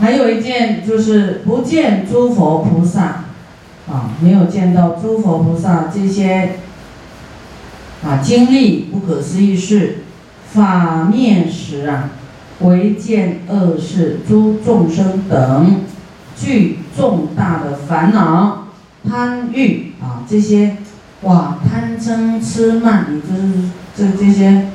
[0.00, 3.24] 还有一件就是不见诸佛菩萨，
[3.86, 6.56] 啊，没有见到诸佛菩萨这些，
[8.02, 9.98] 啊，经历不可思议事，
[10.52, 12.12] 法面时啊，
[12.60, 15.82] 唯见恶世诸众生等，
[16.34, 18.68] 具重大的烦恼、
[19.06, 20.78] 贪欲啊，这些，
[21.22, 24.68] 哇，贪嗔痴慢疑，就是这这些，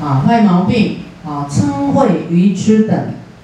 [0.00, 2.96] 啊，坏毛病啊，嗔恚愚痴等。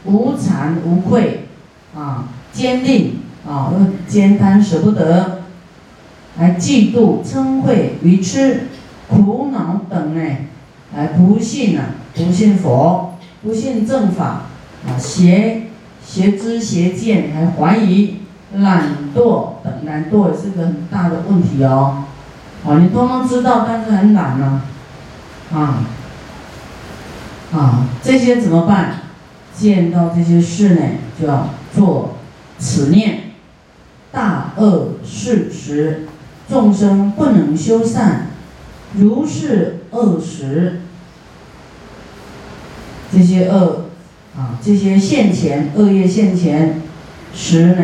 [0.07, 1.47] 无惭无愧，
[1.95, 5.43] 啊，坚定啊，又坚贪舍不得，
[6.39, 8.69] 还嫉妒嗔恚愚痴，
[9.09, 10.37] 苦恼等呢，
[10.95, 14.43] 还不信啊，不信佛，不信正法，
[14.87, 15.63] 啊，邪
[16.05, 18.19] 邪知邪见，还怀疑，
[18.55, 22.05] 懒惰等，懒惰也是个很大的问题哦，
[22.65, 24.63] 啊，你通通知道，但是很懒呢，
[25.53, 25.85] 啊，
[27.53, 29.06] 啊，这些怎么办？
[29.59, 30.83] 见到这些事呢，
[31.19, 32.17] 就要做
[32.59, 33.33] 此念：
[34.13, 36.07] 大恶事时，
[36.49, 38.27] 众生不能修善，
[38.95, 40.81] 如是恶时，
[43.11, 43.87] 这些恶
[44.37, 46.83] 啊，这些现前恶业现前
[47.35, 47.83] 时呢，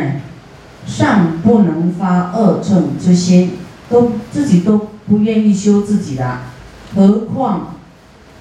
[0.86, 3.53] 尚不能发恶乘之心，
[3.89, 6.39] 都自己都不愿意修自己的，
[6.95, 7.77] 何况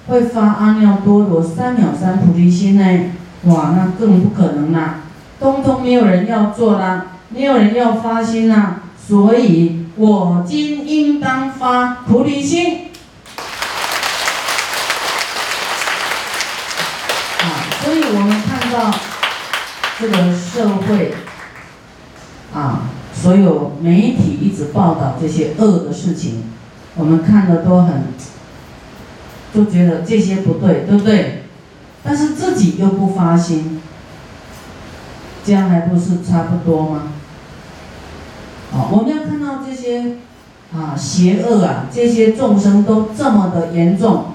[0.06, 3.12] 会发阿耨多罗三藐三菩提心呢？
[3.44, 5.00] 哇，那更不可能啦！
[5.40, 12.90] 通通没有人要做啦，没有人要发心啦，所以我今应当发菩提心。
[17.40, 18.96] 啊，所以我们看到
[19.98, 21.12] 这个社会，
[22.54, 22.82] 啊，
[23.12, 26.44] 所有媒体一直报道这些恶的事情，
[26.94, 28.04] 我们看的都很，
[29.52, 31.41] 都觉得这些不对，对不对？
[32.04, 33.80] 但是自己又不发心，
[35.44, 37.12] 这样还不是差不多吗？
[38.72, 40.16] 哦，我们要看到这些
[40.74, 44.32] 啊邪恶啊，这些众生都这么的严重，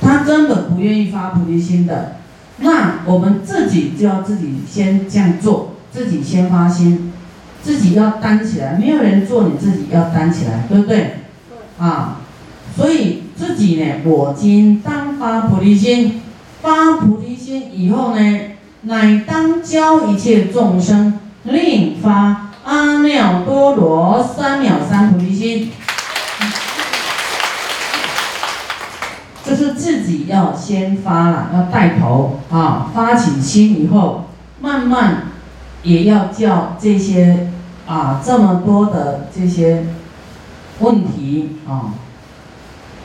[0.00, 2.16] 他根本不愿意发菩提心的，
[2.58, 7.12] 那我们自己就要自己先这样做，自己先发心，
[7.62, 11.14] 自己要担起来，没有人做，你自己要担起来，对不对？
[11.78, 12.18] 啊，
[12.76, 13.24] 所以。
[13.38, 16.20] 自己呢，我今当发菩提心，
[16.60, 18.40] 发菩提心以后呢，
[18.82, 25.70] 乃当教一切众生，另发阿耨多罗三藐三菩提心。
[29.44, 34.24] 就是自己要先发了，要带头啊，发起心以后，
[34.60, 35.28] 慢慢
[35.84, 37.50] 也要叫这些
[37.86, 39.86] 啊这么多的这些
[40.80, 41.94] 问题啊。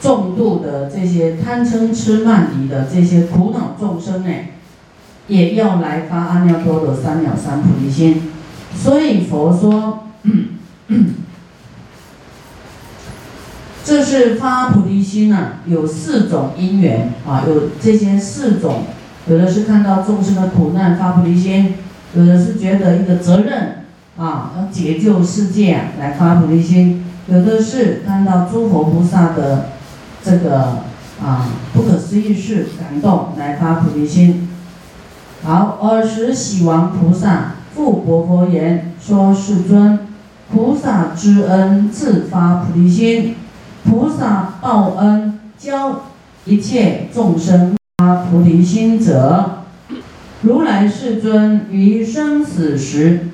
[0.03, 4.29] 重度的这些贪嗔痴慢疑的这些苦恼众生呢，
[5.27, 8.29] 也要来发阿耨多罗三藐三菩提心。
[8.75, 10.09] 所以佛说，
[13.85, 18.83] 这是发菩提心呢，有四种因缘啊，有这些四种，
[19.27, 21.75] 有的是看到众生的苦难发菩提心，
[22.13, 23.85] 有的是觉得一个责任
[24.17, 29.69] 啊，要解救世界来发菩提心，有的是看到诸佛菩萨的。
[30.23, 30.83] 这个
[31.21, 34.49] 啊，不可思议事感动来发菩提心。
[35.43, 39.99] 好，尔时喜王菩萨复薄佛言：说世尊，
[40.51, 43.35] 菩萨知恩自发菩提心，
[43.83, 46.03] 菩萨报恩教
[46.45, 49.63] 一切众生发菩提心者，
[50.41, 53.27] 如来世尊于生死时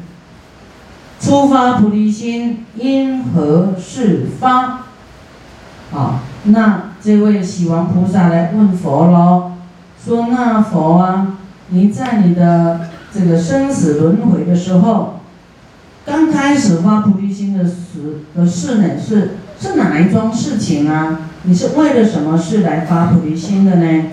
[1.20, 4.86] 初发菩提心，因何事发？
[5.94, 6.22] 啊。
[6.44, 9.52] 那这位喜王菩萨来问佛喽，
[10.04, 15.20] 说：“那佛啊，你在你的这个生死轮回的时候，
[16.06, 21.20] 刚开始发菩提心的时的事呢，是是哪一桩事情啊？
[21.44, 24.04] 你是为了什么事来发菩提心的呢？”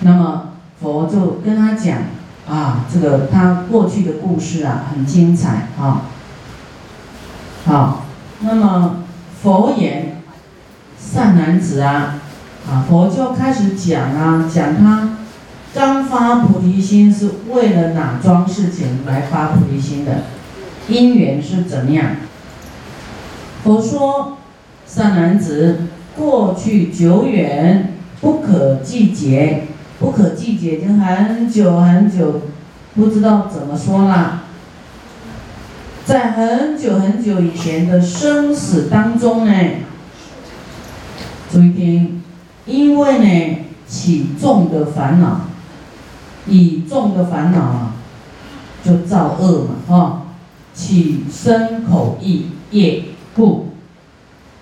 [0.00, 1.98] 那么佛就跟他讲
[2.48, 6.02] 啊，这个他过去的故事啊，很精彩啊。
[7.66, 8.06] 好，
[8.40, 8.96] 那么
[9.42, 10.16] 佛言。
[11.00, 12.20] 善男子啊，
[12.68, 15.16] 啊，佛就开始讲啊，讲他
[15.74, 20.24] 刚发菩提心是为了哪桩事情来发菩提心的，
[20.88, 22.16] 因缘是怎么样？
[23.64, 24.38] 佛说，
[24.86, 25.80] 善男子，
[26.16, 29.68] 过去久远，不可计劫，
[29.98, 32.42] 不可计劫，已经很久很久，
[32.94, 34.42] 不知道怎么说啦，
[36.04, 39.52] 在很久很久以前的生死当中呢。
[41.50, 42.22] 注意听，
[42.66, 45.42] 因为呢起重的烦恼，
[46.46, 47.94] 以重的烦恼啊，
[48.84, 50.22] 就造恶嘛，啊，
[50.72, 53.02] 起身口意业
[53.34, 53.70] 故，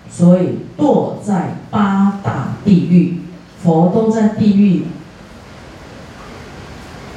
[0.09, 3.19] 所以堕在八大地狱。
[3.61, 4.83] 佛都在地狱，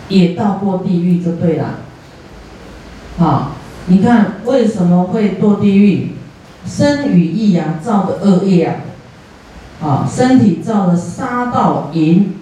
[0.09, 1.79] 也到过地狱就对了。
[3.17, 3.53] 好，
[3.87, 6.09] 你看为什么会堕地狱？
[6.67, 8.75] 身与意呀，造的恶业啊，
[9.83, 12.37] 啊，身体造了杀盗淫、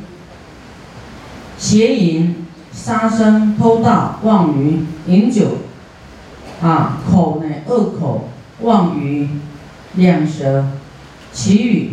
[1.57, 5.59] 邪淫、杀生、偷盗、妄语、饮酒，
[6.63, 8.29] 啊，口呢恶口、
[8.61, 9.29] 妄语、
[9.95, 10.67] 两舌、
[11.33, 11.93] 绮语。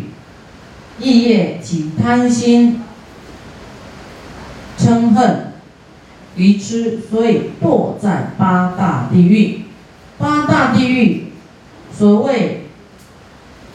[1.00, 2.82] 意业起贪心、
[4.76, 5.52] 嗔恨、
[6.34, 9.60] 愚痴，所以堕在八大地狱。
[10.18, 11.26] 八大地狱，
[11.96, 12.66] 所谓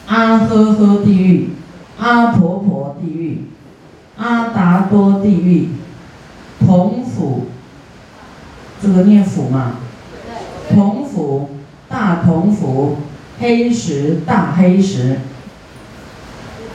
[0.05, 1.49] 阿呵呵地狱、
[1.97, 3.43] 阿婆婆地狱、
[4.17, 5.69] 阿达多地狱、
[6.59, 7.47] 同府，
[8.81, 9.77] 这个念府嘛？
[10.73, 11.49] 同府、
[11.87, 12.97] 大同府、
[13.39, 15.19] 黑石、大黑石。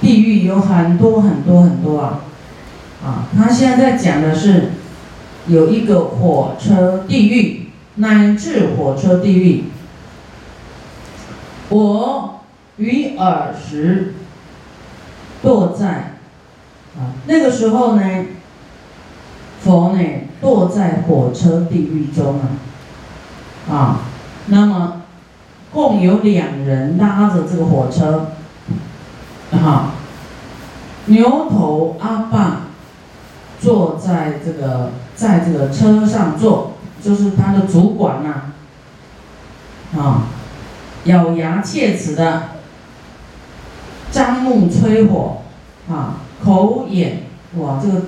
[0.01, 2.21] 地狱有很多很多很多啊，
[3.05, 4.71] 啊，他现在在讲的是
[5.49, 9.65] 有一个火车地狱，乃至火车地狱。
[11.71, 12.41] 我
[12.77, 14.15] 于尔时
[15.43, 16.19] 堕在
[16.99, 18.03] 啊，那个时候呢，
[19.63, 20.01] 佛呢
[20.43, 22.41] 堕在火车地狱中
[23.69, 24.01] 啊，啊，
[24.47, 25.03] 那么
[25.73, 28.33] 共有两人拉着这个火车。
[29.51, 29.95] 啊，
[31.07, 32.67] 牛头阿爸
[33.59, 38.53] 坐在这个，在这个车上坐，就是他的主管呐。
[39.99, 40.25] 啊，
[41.05, 42.43] 咬牙切齿的，
[44.11, 45.43] 张目吹火，
[45.91, 47.25] 啊，口眼，
[47.57, 48.03] 哇，这个，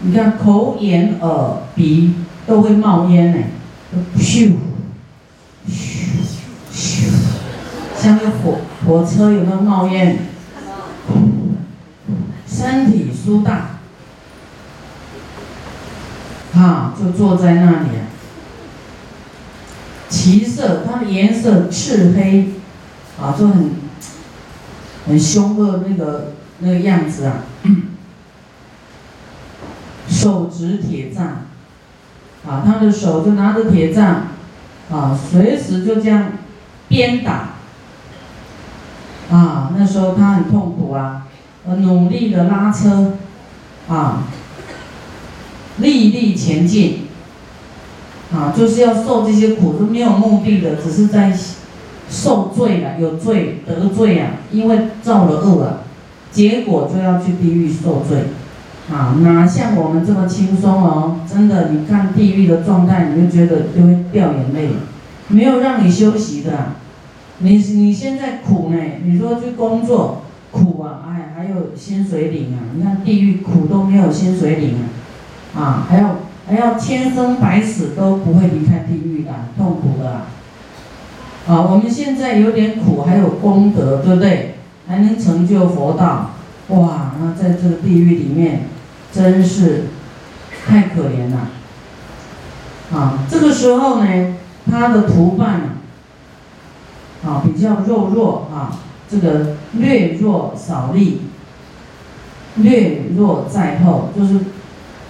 [0.00, 2.14] 你看口眼耳鼻
[2.46, 3.38] 都会冒烟呢，
[4.16, 4.54] 咻，
[5.68, 6.08] 咻，
[6.72, 7.04] 咻，
[7.96, 10.18] 像个火火车有没有冒烟？
[12.46, 13.78] 身体舒大，
[16.52, 17.88] 哈，就坐在那里。
[20.08, 22.50] 其色，它的颜色赤黑，
[23.20, 23.70] 啊，就很
[25.06, 27.44] 很凶恶那个那个样子啊。
[30.08, 31.26] 手执铁杖，
[32.46, 34.26] 啊，他的手就拿着铁杖，
[34.90, 36.32] 啊，随时就这样
[36.88, 37.50] 鞭打。
[39.30, 41.26] 啊，那时候他很痛苦啊，
[41.66, 43.14] 呃，努力的拉车，
[43.88, 44.24] 啊，
[45.78, 47.06] 历历前进，
[48.30, 51.32] 啊，就是要受这些苦，都没有目的的，只是在
[52.12, 55.78] 受罪了，有罪得罪啊，因为造了恶啊，
[56.30, 58.24] 结果就要去地狱受罪，
[58.92, 61.20] 啊，哪像我们这么轻松哦？
[61.26, 64.68] 真的，你看地狱的状态，你就觉得就会掉眼泪，
[65.28, 66.74] 没有让你休息的。
[67.38, 68.76] 你你现在苦呢？
[69.04, 72.60] 你说去工作苦啊，哎，还有薪水领啊！
[72.76, 74.74] 你看地狱苦都没有薪水领
[75.56, 76.16] 啊，啊，还要
[76.46, 79.78] 还要千生百死都不会离开地狱的，痛！
[81.46, 84.54] 啊，我们现在有点苦，还有功德，对不对？
[84.88, 86.32] 还能成就佛道，
[86.68, 87.12] 哇！
[87.20, 88.68] 那在这个地狱里面，
[89.12, 89.84] 真是
[90.66, 91.48] 太可怜了。
[92.92, 94.34] 啊，这个时候呢，
[94.70, 95.62] 他的图伴。
[97.24, 101.20] 啊，比较弱弱啊，这个略弱少力，
[102.56, 104.40] 略弱在后，就是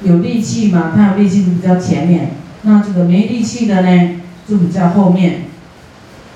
[0.03, 2.33] 有力气嘛，他有力气就比较前面，
[2.65, 5.45] 那这个没力气的呢，就比较后面。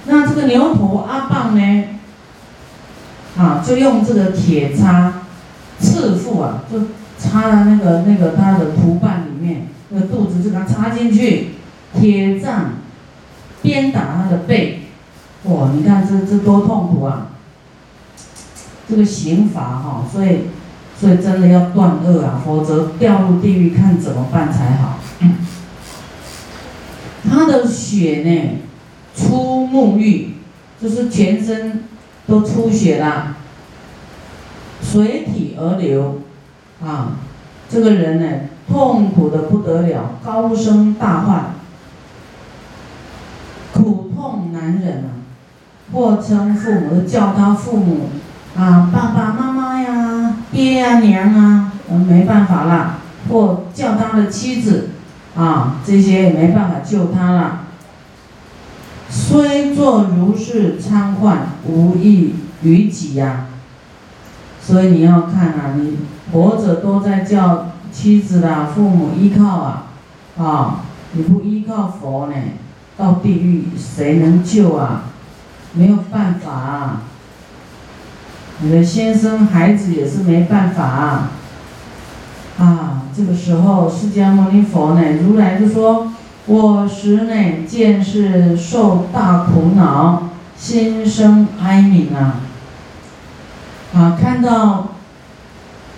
[0.06, 1.84] 那这个牛头阿棒呢，
[3.36, 5.22] 啊，就用这个铁叉
[5.78, 6.80] 刺腹啊，就
[7.18, 11.48] 插在那个那个他的图瓣里面，那个肚子就给他插进去，
[11.94, 12.74] 铁杖
[13.62, 14.82] 鞭打他的背。
[15.44, 17.28] 哇，你看这这多痛苦啊！
[18.88, 20.42] 这个刑罚哈，所以
[20.98, 24.98] 所以真的要断恶啊，否则掉入地狱看怎么办才好。
[27.28, 28.58] 他的血呢，
[29.16, 30.34] 出沐浴，
[30.80, 31.84] 就是全身
[32.26, 33.34] 都出血了，
[34.82, 36.20] 随体而流，
[36.84, 37.16] 啊，
[37.68, 38.26] 这个人呢，
[38.68, 41.54] 痛苦的不得了，高声大唤，
[43.72, 45.08] 苦痛难忍啊！
[45.92, 48.10] 或称父母，叫他父母
[48.56, 51.72] 啊，爸爸妈妈呀，爹呀，娘啊，
[52.06, 52.98] 没办法了。
[53.28, 54.90] 或叫他的妻子
[55.36, 57.65] 啊，这些也没办法救他了。
[59.16, 63.46] 虽作如是参患，无益于己呀。
[64.60, 65.96] 所以你要看啊，你
[66.30, 69.86] 活着都在叫妻子啦、父母依靠啊，
[70.38, 72.34] 啊，你不依靠佛呢，
[72.98, 75.04] 到地狱谁能救啊？
[75.72, 77.02] 没有办法啊。
[78.60, 81.30] 你的先生、孩子也是没办法啊。
[82.58, 86.12] 啊，这个时候释迦牟尼佛呢，如来就说
[86.46, 92.40] ：“我时内，见是受大苦恼，心生哀悯啊。”
[93.94, 94.88] 啊，看到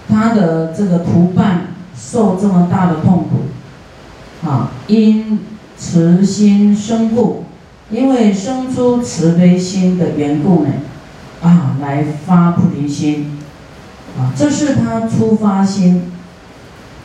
[0.08, 5.40] 他的这个图伴受这么大的痛苦，啊，因
[5.76, 7.44] 慈心生故，
[7.90, 10.70] 因为生出慈悲心的缘故呢，
[11.42, 13.38] 啊，来发菩提心，
[14.18, 16.12] 啊，这是他出发心。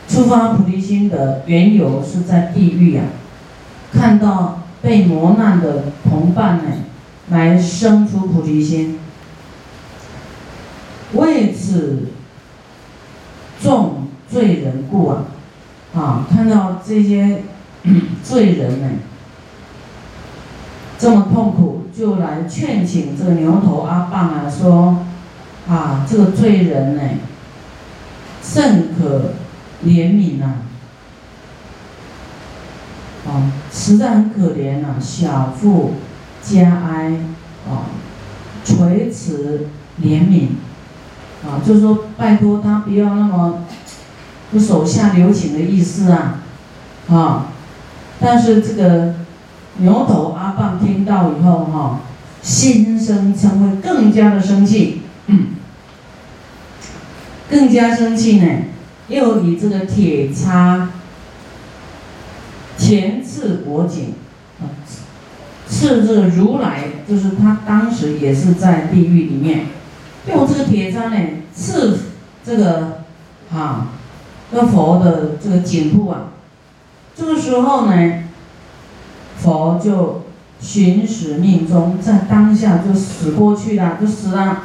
[0.06, 3.04] 出发菩提心的缘由是在地狱啊，
[3.94, 6.64] 看到被磨难的同伴呢，
[7.30, 8.98] 来生出菩提心。
[11.14, 12.08] 为此
[13.62, 15.24] 众罪人故啊，
[15.94, 17.42] 啊，看到这些
[18.22, 18.88] 罪人呢，
[20.98, 25.04] 这么痛苦，就来劝请这个牛头阿棒啊，说
[25.68, 27.02] 啊，这个罪人呢，
[28.42, 29.34] 甚可。
[29.84, 30.56] 怜悯呐，啊，
[33.76, 35.94] 实在很可怜呐，小腹
[36.40, 37.16] 加哀，
[37.68, 37.90] 啊，
[38.64, 39.66] 垂慈
[40.00, 40.46] 怜悯，
[41.44, 43.64] 啊，就是说拜托他不要那么
[44.52, 46.42] 不手下留情的意思啊，
[47.10, 47.46] 啊，
[48.20, 49.14] 但是这个
[49.78, 52.00] 牛头阿棒听到以后哈，
[52.42, 55.02] 心生嗔恚，更加的生气，
[57.50, 58.46] 更加生气呢。
[59.08, 60.88] 又以这个铁叉
[62.76, 64.14] 前刺国井，
[64.60, 64.68] 啊，
[65.68, 69.66] 刺这个如来，就是他当时也是在地狱里面，
[70.28, 71.16] 用这个铁叉呢
[71.54, 71.98] 刺
[72.44, 73.02] 这个
[73.52, 73.88] 啊，
[74.52, 76.32] 这佛的这个颈部啊，
[77.16, 78.24] 这个时候呢，
[79.38, 80.24] 佛就
[80.60, 84.64] 寻死命中，在当下就死过去了，就死了，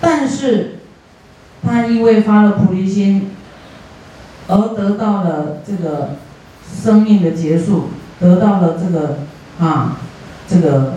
[0.00, 0.78] 但是。
[1.64, 3.30] 他因为发了菩提心，
[4.48, 6.16] 而得到了这个
[6.82, 7.88] 生命的结束，
[8.20, 9.18] 得到了这个
[9.58, 9.98] 啊
[10.48, 10.94] 这个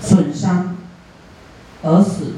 [0.00, 0.76] 损伤
[1.82, 2.34] 而死，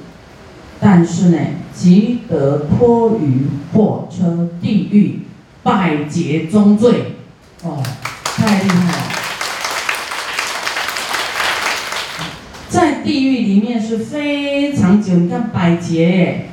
[0.81, 1.39] 但是呢，
[1.75, 5.21] 即得脱于火车地狱
[5.63, 7.17] 百劫中罪，
[7.63, 7.83] 哦，
[8.25, 9.03] 太厉害了，
[12.69, 16.47] 在地狱里面是非常久，你看百劫。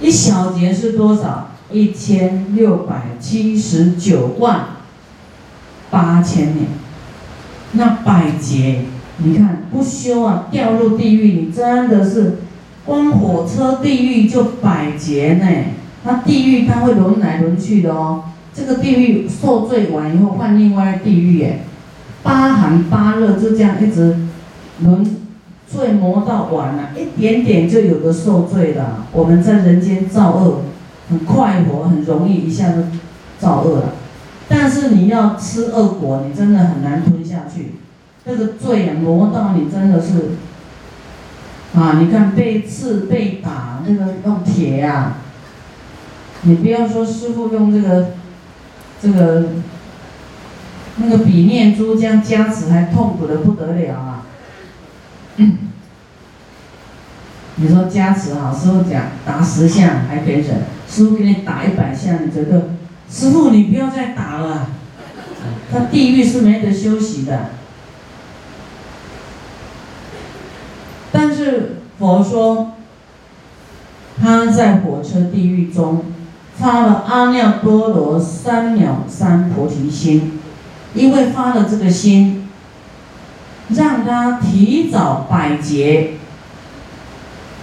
[0.00, 1.50] 一小节是多少？
[1.70, 4.66] 一千六百七十九万
[5.94, 6.66] 八千年。
[7.76, 8.80] 那百劫，
[9.18, 12.38] 你看不修啊，掉入地狱，你真的是
[12.84, 15.46] 光火车地狱就百劫呢。
[16.02, 18.24] 那地狱它会轮来轮去的哦。
[18.52, 21.60] 这个地狱受罪完以后换另外地狱耶，
[22.24, 24.16] 八寒八热就这样一直
[24.80, 25.22] 轮。
[25.66, 29.06] 罪磨到完了，一点点就有的受罪了。
[29.12, 30.60] 我们在人间造恶，
[31.08, 32.84] 很快活，很容易一下子
[33.40, 33.94] 造恶了。
[34.48, 37.72] 但是你要吃恶果，你真的很难吞下去。
[38.26, 40.30] 那个罪啊，磨到你真的是，
[41.74, 45.18] 啊，你看被刺、被打，那个用铁呀，
[46.42, 48.12] 你不要说师傅用这个，
[49.02, 49.44] 这个，
[50.96, 54.22] 那个比念珠这样加持，还痛苦的不得了啊。
[57.56, 62.73] 你说加持好，师傅讲打十下还可以忍，师傅给你打一百下，你觉得？
[63.10, 64.68] 师傅你不要再打了，
[65.70, 67.50] 他地狱是没得休息的。
[71.12, 72.72] 但是佛说，
[74.20, 76.04] 他在火车地狱中
[76.56, 80.40] 发了阿耨多罗三藐三菩提心，
[80.94, 82.48] 因为发了这个心，
[83.68, 86.14] 让他提早百劫。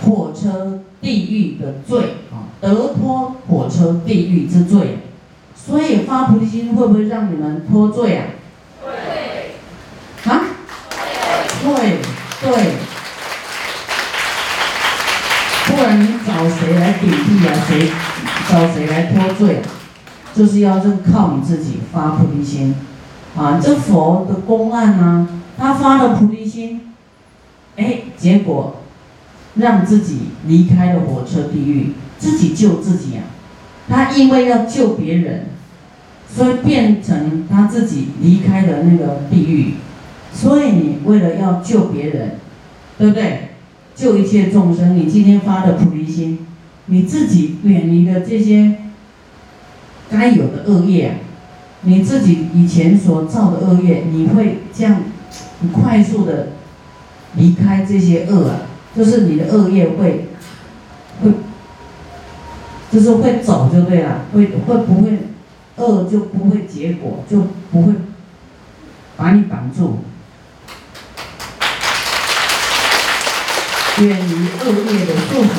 [0.04, 4.98] 火车地狱的罪啊，得脱火车地狱之罪，
[5.66, 8.26] 所以发菩提心会不会让你们脱罪啊？
[8.84, 8.92] 会。
[10.30, 10.42] 啊？
[11.64, 12.00] 会，
[12.42, 12.74] 对。
[15.68, 17.54] 不然你找谁来顶替啊？
[17.68, 17.92] 谁
[18.50, 19.56] 找谁来脱罪？
[19.58, 19.62] 啊
[20.34, 22.74] 就是要这靠你自己发菩提心
[23.38, 23.60] 啊！
[23.62, 25.28] 这佛的公案呢，
[25.58, 26.94] 他发了菩提心，
[27.76, 28.78] 哎，结果。
[29.56, 33.24] 让自己离开了火车地狱，自己救自己啊！
[33.88, 35.46] 他因为要救别人，
[36.28, 39.74] 所以变成他自己离开了那个地狱。
[40.34, 42.32] 所以你为了要救别人，
[42.98, 43.50] 对不对？
[43.94, 46.48] 救一切众生，你今天发的菩提心，
[46.86, 48.76] 你自己远离了这些
[50.10, 51.18] 该有的恶业，
[51.82, 55.04] 你自己以前所造的恶业，你会这样
[55.74, 56.54] 快速的
[57.36, 58.62] 离开这些恶啊，
[58.96, 60.30] 就是你的恶业会，
[62.92, 65.30] 就是会走就对了，会会不会
[65.78, 67.94] 恶就不会结果，就不会
[69.16, 70.00] 把你绑住。
[74.02, 75.56] 远离恶业的束缚，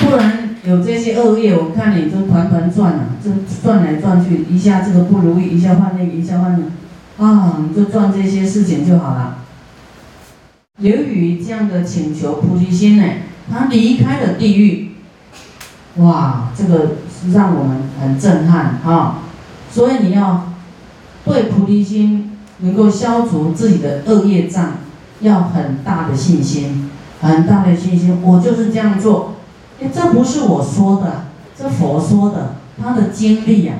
[0.00, 3.30] 不然有这些恶业，我看你就团团转啊，就
[3.62, 6.62] 转来转去，一下这个不如意，一下换那个，一下换
[7.18, 9.38] 那，啊，你就转这些事情就好了。
[10.78, 13.04] 由于这样的请求菩提心呢，
[13.50, 14.92] 他离开了地狱，
[15.96, 16.96] 哇，这个
[17.32, 19.20] 让我们很震撼啊！
[19.70, 20.52] 所以你要
[21.24, 24.74] 对菩提心能够消除自己的恶业障。
[25.20, 29.34] 要很大的信心，很大的信心，我就是这样做。
[29.80, 33.74] 哎，这不是我说的，这佛说的，他的经历呀，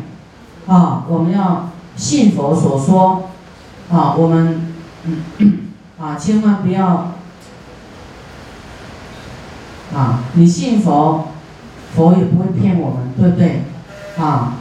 [0.69, 3.31] 啊，我们要信佛所说，
[3.91, 4.73] 啊，我们
[5.39, 5.59] 嗯，
[6.01, 7.12] 啊，千万不要，
[9.95, 11.29] 啊，你信佛，
[11.95, 13.63] 佛也不会骗我们，对不对？
[14.17, 14.55] 啊，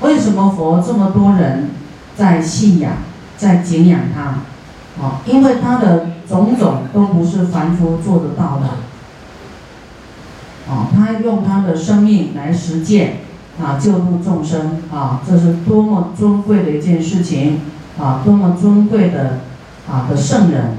[0.00, 1.70] 为什么佛这么多人
[2.16, 2.92] 在信仰，
[3.36, 5.02] 在敬仰他？
[5.02, 8.66] 啊，因为他的种种都不是凡夫做得到的，
[10.70, 13.18] 啊，他用他的生命来实践，
[13.62, 17.60] 啊，救度众生，啊，这是多么尊贵的一件事情，
[17.98, 19.40] 啊，多么尊贵的，
[19.90, 20.76] 啊的圣人。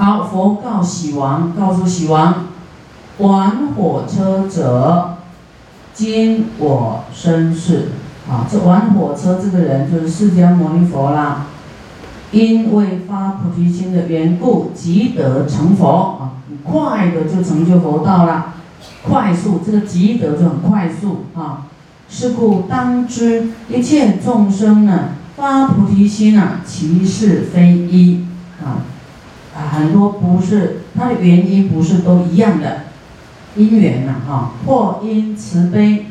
[0.00, 2.46] 好，佛告喜王，告诉喜王，
[3.18, 5.18] 玩火车者，
[5.92, 7.88] 今我身世。
[8.26, 11.48] 啊，这玩火车这个人就是释迦牟尼佛啦。
[12.32, 18.54] 因为发菩提心的缘故，即得成佛啊，很快的就成就佛道了，
[19.06, 21.66] 快速，这个即得就很快速啊。
[22.08, 28.24] 是故当知一切众生呢，发菩提心啊，其事非一，
[28.64, 28.88] 啊，
[29.68, 32.82] 很多不是它的原因不是都一样的，
[33.56, 36.06] 因缘呐哈，或因慈悲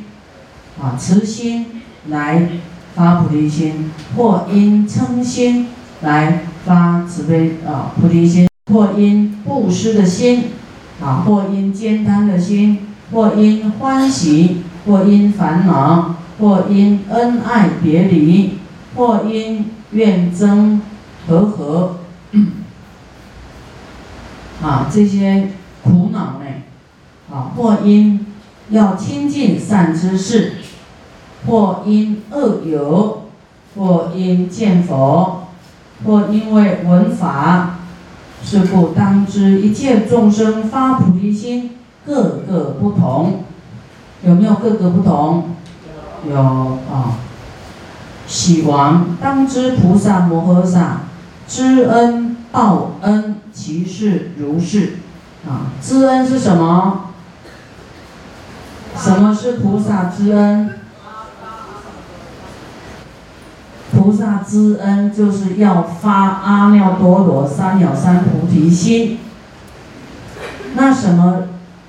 [0.81, 1.65] 啊慈心
[2.07, 2.49] 来
[2.95, 5.67] 发菩提心，或因嗔心。
[6.01, 10.45] 来发慈悲啊菩提心，或因布施的心
[11.03, 18.59] 啊，或因兼贪的心，或因欢喜，或因烦恼，或因恩爱别离，
[18.95, 20.79] 或因怨憎
[21.27, 21.97] 和合
[24.61, 25.49] 啊这些
[25.83, 26.45] 苦恼呢
[27.31, 28.25] 啊，或因
[28.69, 30.53] 要亲近善知识，
[31.47, 33.23] 或因恶友，
[33.75, 35.47] 或因见佛。
[36.05, 37.79] 或因为闻法，
[38.41, 41.71] 是故当知一切众生发菩提心，
[42.05, 43.43] 各个不同。
[44.23, 45.55] 有没有各个不同？
[46.25, 47.19] 有啊。
[48.25, 51.01] 喜王当知菩萨摩诃萨
[51.49, 54.97] 知恩报恩，其事如是。
[55.47, 57.11] 啊，知恩是什么？
[58.97, 60.71] 什么是菩萨知恩？
[63.91, 69.19] 菩萨知恩就是要发阿耨多罗三藐三菩提心。
[70.75, 71.43] 那什么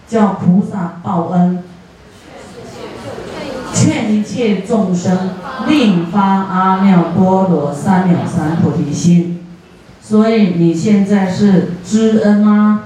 [0.09, 1.65] 叫菩萨报恩？
[3.75, 5.31] 劝一切众生
[5.67, 9.40] 令发阿耨多罗三藐三菩提心。
[10.11, 12.81] 所以你现在是知恩吗？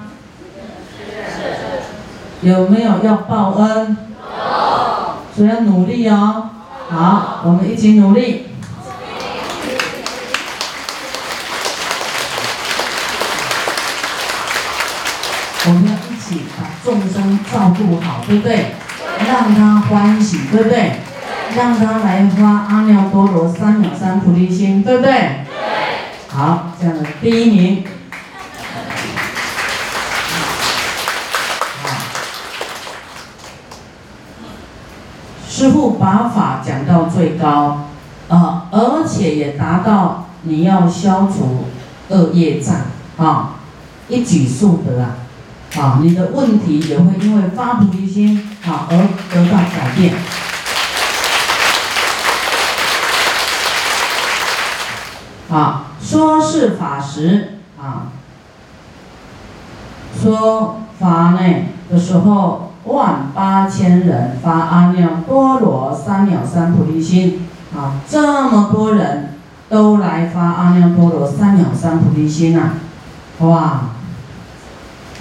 [2.42, 3.96] 有没有要报恩？
[4.18, 5.34] 有。
[5.34, 6.50] 所以要努力哦。
[6.90, 8.48] 好，我们一起努力。
[15.66, 18.66] 我们要一起把众生照顾好，对不对？
[19.26, 20.96] 让他欢喜，对不对？
[21.56, 25.46] 让他来发阿耨多罗三藐三菩提心，对不对？
[26.36, 27.84] 好，这样的第一名。
[35.48, 37.86] 师傅把法讲到最高，
[38.28, 41.68] 啊，而且也达到你要消除
[42.08, 42.74] 恶业障
[43.16, 43.54] 啊，
[44.08, 45.14] 一举数得啊。
[45.76, 48.96] 啊，你的问题也会因为发菩提心啊而
[49.32, 50.14] 得到改变。
[55.48, 58.12] 啊，说是法时啊，
[60.20, 61.40] 说法呢
[61.90, 69.30] 的时候，万八千人发阿耨多罗三藐三菩提心啊，这么多人
[69.70, 72.74] 都来发阿耨多罗三藐三菩提心呐，
[73.38, 73.80] 哇！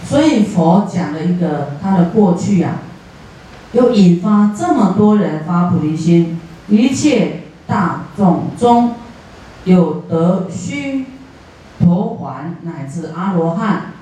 [0.06, 2.74] 所以佛讲了一个他的过去呀，
[3.72, 8.96] 又引发这么多人发菩提心，一切大众中
[9.65, 11.06] 有得须
[11.80, 13.93] 陀环乃至阿罗汉，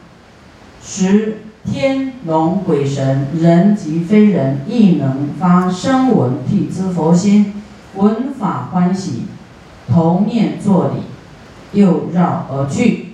[0.84, 7.62] 十天龙鬼神人及非人亦能发声闻辟支佛心，
[7.96, 9.26] 闻法欢喜，
[9.88, 13.11] 头面作礼，又绕而去。